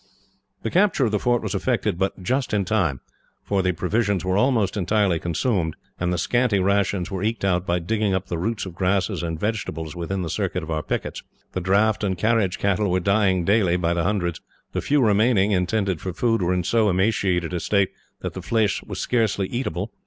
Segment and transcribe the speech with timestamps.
[0.63, 3.01] The capture of the fort was effected but just in time,
[3.43, 7.77] for the provisions were almost entirely consumed, and the scanty rations were eked out by
[7.77, 11.21] digging up the roots of grasses and vegetables within the circuit of our pickets.
[11.51, 14.41] The draught and carriage cattle were dying daily, by hundreds.
[14.71, 17.91] The few remaining, intended for food, were in so emaciated a state
[18.21, 19.91] that the flesh was scarcely eatable.